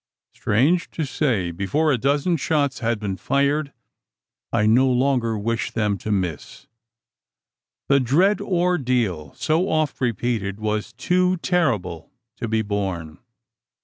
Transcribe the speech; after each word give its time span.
Strange 0.33 0.89
to 0.89 1.05
say, 1.05 1.51
before 1.51 1.91
a 1.91 1.97
dozen 1.99 2.35
shots 2.35 2.79
had 2.79 2.99
been 2.99 3.15
fired, 3.15 3.71
I 4.51 4.65
no 4.65 4.89
longer 4.89 5.37
wished 5.37 5.75
them 5.75 5.99
to 5.99 6.11
miss! 6.11 6.65
The 7.87 7.99
dread 7.99 8.41
ordeal, 8.41 9.31
so 9.35 9.69
oft 9.69 10.01
repeated, 10.01 10.59
was 10.59 10.93
too 10.93 11.37
terrible 11.37 12.09
to 12.37 12.47
be 12.47 12.63
borne. 12.63 13.19